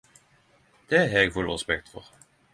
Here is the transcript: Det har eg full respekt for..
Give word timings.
Det 0.93 1.03
har 1.11 1.23
eg 1.25 1.35
full 1.37 1.53
respekt 1.53 1.95
for.. 1.95 2.11